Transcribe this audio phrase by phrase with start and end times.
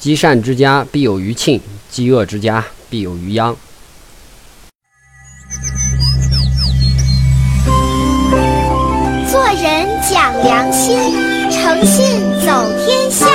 [0.00, 3.54] 积善之家必有余庆，积恶之家必有余殃。
[9.30, 10.96] 做人讲良心，
[11.50, 13.26] 诚信走天下。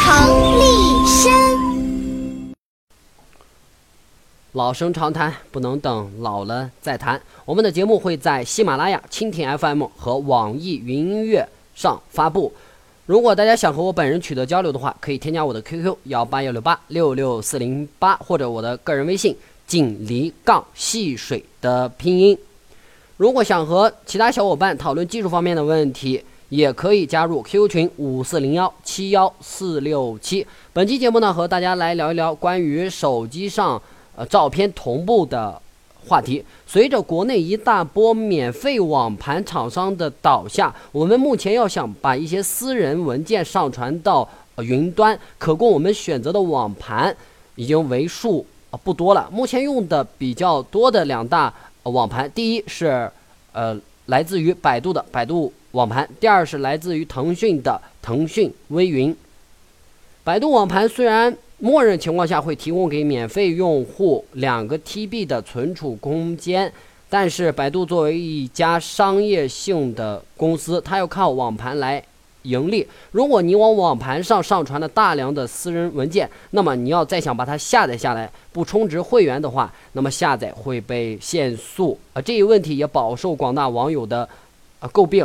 [0.00, 2.52] 程立身，
[4.54, 7.22] 老生常谈，不能等老了再谈。
[7.44, 12.52] 我们的节目会在喜马拉雅、蜻蜓 FM 和网易云音乐上发布。
[13.12, 22.38] 如果大家想和我本人取得交流的话，可以添加我的 QQ 幺八幺六八六六四零八，或者我的个人微信锦鲤杠戏水的拼音。
[23.18, 30.46] 如果想和其他小伙伴讨论技术方面的问题，也可以加入 QQ 群五四零幺七幺四六七。
[30.72, 33.78] 本期节目呢，和大家来聊一聊关于手机上
[34.16, 35.60] 呃照片同步的
[36.06, 36.44] 话题。
[36.66, 47.14] 随着国内一大波免费网盘厂商的倒下，我们目前要想把一些私人文件上传到、云端，可供我们选择的网盘
[47.56, 49.28] 已经为数呃不多了。
[49.32, 51.52] 目前用的比较多的两大、
[51.84, 53.10] 网盘，第一是
[53.52, 59.14] 呃来自于百度的百度网盘，第二是来自于腾讯的腾讯微云。
[60.24, 66.72] 百度网盘虽然默认情况下会提供给免费用户两个 TB 的存储空间，
[67.08, 72.02] 但是百度作为一家商业性的公司，它要靠网盘来
[72.42, 72.84] 盈利。
[73.12, 82.20] 如果你往网盘上上传了大量的私人文件，那么你要再想把它下载下来，不充值会员的话，那么下载会被限速啊。
[82.20, 84.28] 这一问题也饱受广大网友的
[84.80, 85.24] 啊诟病。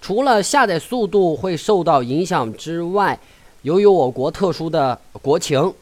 [0.00, 3.18] 除了下载速度会受到影响之外，
[3.66, 5.74] 由于我国特殊的国情，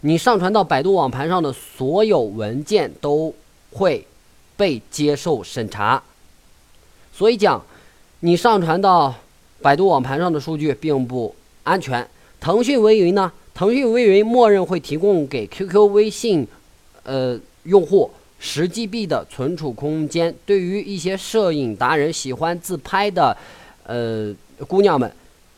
[0.00, 3.34] 你上传到百度网盘上的所有文件都
[3.70, 4.02] 会
[4.56, 6.02] 被接受审查，
[7.12, 7.62] 所以讲，
[8.20, 9.14] 你上传到
[9.60, 12.08] 百度网盘上的数据并不安全。
[12.40, 13.30] 腾讯微云呢？
[13.52, 16.48] 腾讯微云默认会提供给 QQ、微信，
[17.02, 20.34] 呃，用户十 GB 的存储空间。
[20.46, 23.36] 对于一些摄影达人、喜欢自拍的，
[23.84, 24.34] 呃，
[24.66, 25.14] 姑娘们。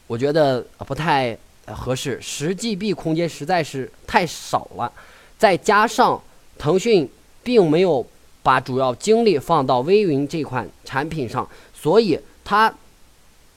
[0.08, 4.90] 我觉得不太合适，十 GB 空间实在是太少了，
[5.38, 6.20] 再加上
[6.58, 7.08] 腾讯
[7.44, 8.04] 并没有
[8.42, 12.74] 把主要精力放到微云这款产品上，所以它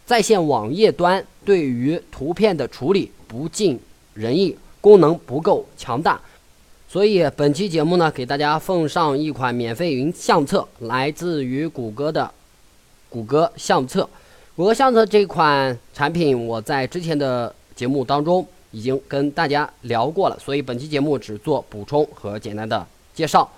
[0.06, 3.80] 在线网页端对于图片的处理不尽
[4.14, 6.20] 人意，功能不够强大。
[6.90, 12.30] 所以本期节目呢，给大家奉上一款免费云相册，来自于谷歌的
[13.10, 14.10] 谷歌相册。
[14.54, 23.50] 谷歌相册这款产品，我在之前的节目当中已经跟大家聊过了，所以本期节目只做补充和简单的介绍。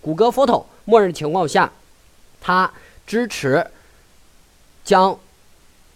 [0.00, 1.72] 谷歌 Photo 默认情况下，
[2.40, 2.72] 它
[3.04, 3.66] 支持
[4.84, 5.18] 将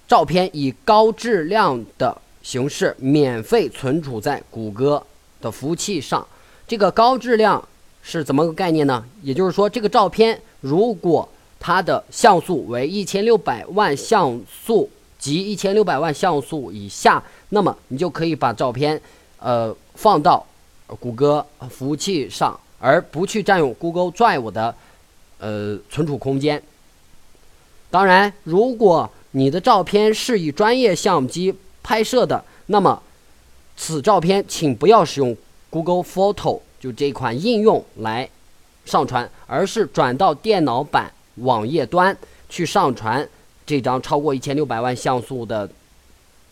[0.09, 5.00] 照片以高质量的形式免费存储在谷歌
[5.41, 6.26] 的服务器上。
[6.66, 7.66] 这个高质量
[8.03, 9.04] 是怎么个概念呢？
[9.22, 11.28] 也就是说，这个照片如果
[11.66, 14.88] 它的像素为一千六百万像素
[15.19, 19.00] 及一千六百万像素以下，那么你就可以把照片，
[19.41, 20.47] 呃，放到
[21.00, 24.72] 谷歌服务器上，而不去占用 Google Drive 的
[25.41, 26.62] 呃存储空间。
[27.91, 31.53] 当然，如果你的照片是以专业相机
[31.83, 33.03] 拍摄的，那么
[33.77, 35.37] 此照片请不要使用
[35.69, 38.31] Google Photo 就这款应用来
[38.84, 41.12] 上传，而是转到电脑版。
[41.36, 42.16] 网页端
[42.48, 43.28] 去上传
[43.64, 45.69] 这张超过一千六百万像素的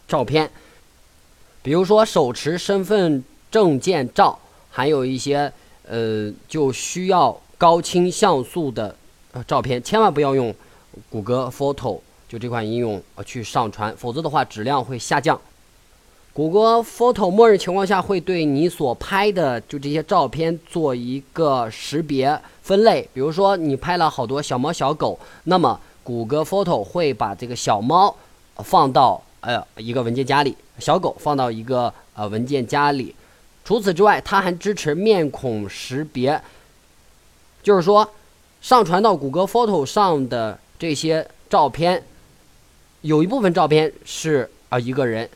[0.07, 0.51] 照片，
[1.63, 4.39] 比如说手持身份证件照，
[4.71, 5.53] 还有一些
[5.87, 8.95] 呃就需要高清像素的
[9.33, 10.55] 呃照片，千万不要用
[11.09, 15.41] 谷歌 Photo 就这款应用呃去上传，否则的话质量会下降。
[16.35, 28.13] 谷歌 Photo 默认情况下会对你所拍的就这些照片做一个识别分类，比如说你拍了好多小猫小狗，那么谷歌 Photo 会把这个小猫
[28.57, 33.15] 放到呃一个文件夹里，小狗放到一个呃文件夹里。
[33.65, 36.43] 除此之外，它还支持面孔识别，
[37.63, 38.11] 就是说
[38.61, 42.03] 上传到谷歌 Photo 上的这些照片，
[43.03, 45.31] 有一部分照片是啊一个人。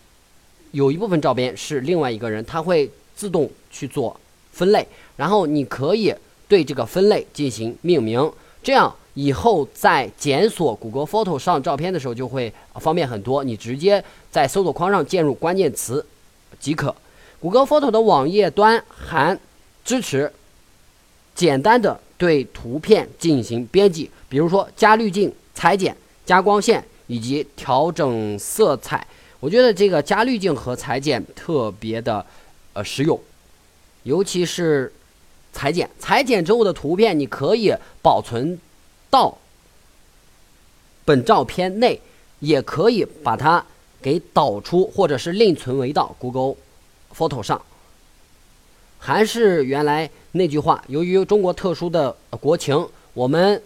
[0.72, 4.18] 有一部分照片是另外一个人，他会自动去做
[4.52, 4.86] 分类，
[5.16, 6.14] 然后你可以
[6.46, 8.30] 对这个分类进行命名，
[8.62, 13.42] 这样以后在检索谷歌 Photo 上照片的时候就会方便很多。
[13.42, 16.04] 你直接在搜索框上键入关键词
[16.60, 16.94] 即可。
[17.40, 19.38] 谷歌 Photo 的网页端还
[19.84, 20.32] 支持
[21.34, 29.06] 简单的对图片进行编辑，比如说加滤镜、裁剪、加光线、以及调整色彩。
[29.40, 32.25] 我觉得这个加滤镜和裁剪特别的
[32.73, 33.20] 呃实用，
[34.02, 34.93] 尤其是
[35.52, 38.58] 裁剪，裁剪之后的图片你可以保存
[39.08, 39.38] 到
[41.05, 42.00] 本照片内，
[42.40, 43.64] 也可以把它
[44.02, 46.56] 给导出，或者是另存为到 Google
[47.17, 47.61] Photo 上。
[48.99, 53.62] 还是原来那句话，由于中国特殊的国情，我们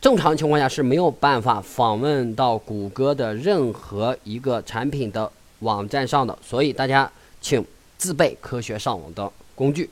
[0.00, 7.62] 正常情况下是没有办法访问到谷歌的任何一个产品的网站上的，所以大家请
[7.98, 9.90] 自备科学上网的工具。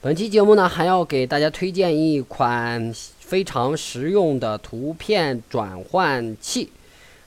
[0.00, 6.72] 本期节目呢，还要给大家推荐一款非常实用的图片转换器，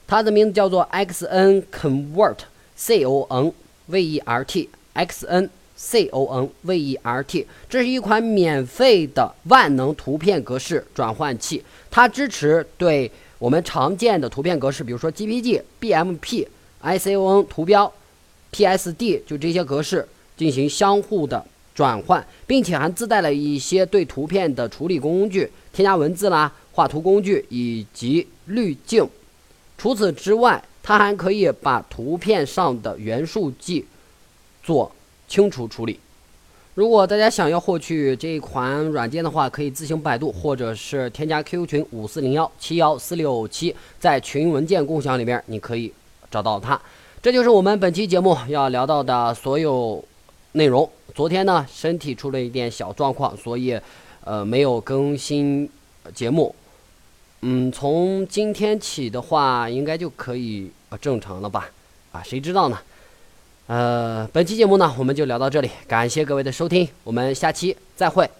[0.08, 3.52] 它的名字叫做 XN Convert，C O N
[3.86, 5.48] V E R T，X N。
[5.76, 16.48] C O N V E R T，这是一款免费的万能图片格式转换器，它支持对我们常见的图片格式，比如说 G P G、B M P、
[16.80, 17.92] I C O N 图标、
[18.50, 21.44] P S D，就这些格式进行相互的
[21.74, 29.06] 转换，并且还自带了一些对图片的处理工具，添加文字啦、画图工具以及滤镜。
[29.76, 33.84] 除此之外，它还可以把图片上的元素记
[34.62, 34.90] 做。
[35.26, 35.98] 清除处理。
[36.74, 45.90] 如果大家想要获取这一款软件的话，可以自行百度，或者是添加 QQ 群五四零幺七幺四六七，在群文件共享里边，你可以
[46.30, 46.78] 找到它。
[47.22, 50.04] 这就是我们本期节目要聊到的所有
[50.52, 50.88] 内容。
[51.14, 53.80] 昨天呢，身体出了一点小状况，所以
[54.22, 55.66] 呃没有更新
[56.14, 56.54] 节目。
[57.40, 60.70] 嗯，从今天起的话，应该就可以
[61.00, 61.70] 正常了吧？
[62.12, 62.78] 啊，谁知道呢？
[63.66, 68.30] 呃，本期节目呢，我们就聊到这里，感谢各位的收听，我们下期再会。